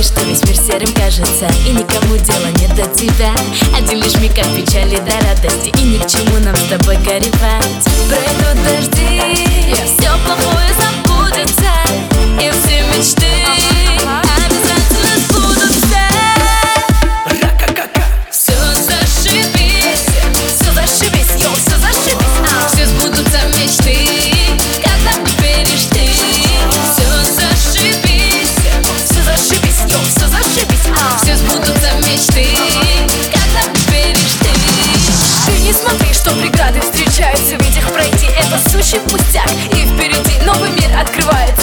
И 0.00 0.02
что 0.02 0.24
весь 0.24 0.42
мир 0.44 0.56
серым 0.56 0.94
кажется 0.94 1.46
И 1.66 1.72
никому 1.72 2.16
дела 2.16 2.50
нет 2.56 2.74
до 2.74 2.86
тебя. 2.96 3.34
Один 3.76 3.98
лишь 3.98 4.16
миг 4.16 4.32
от 4.38 4.56
печали 4.56 4.96
до 4.96 5.12
радости 5.26 5.68
И 5.78 5.82
ни 5.82 5.98
к 5.98 6.06
чему 6.06 6.38
нам 6.42 6.56
с 6.56 6.70
тобой 6.70 6.96
горевать. 7.04 7.79
Что 36.20 36.32
преграды 36.32 36.80
встречаются 36.82 37.56
Ведь 37.56 37.76
их 37.78 37.92
пройти 37.92 38.26
это 38.26 38.58
сущий 38.68 39.00
пустяк 39.00 39.48
И 39.72 39.86
впереди 39.86 40.44
новый 40.44 40.70
мир 40.70 40.98
открывается 40.98 41.59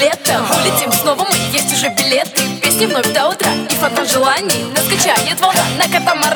лето 0.00 0.42
Улетим 0.56 0.92
снова 0.92 1.24
мы, 1.24 1.36
есть 1.52 1.72
уже 1.72 1.88
билеты. 1.90 2.42
Песни 2.62 2.86
вновь 2.86 3.12
до 3.12 3.28
утра. 3.28 3.50
И 3.70 3.74
фонтан 3.74 4.06
желаний 4.06 4.64
Нас 4.74 4.84
волна 5.40 5.64
на 5.78 5.84
катамаране 5.84 6.29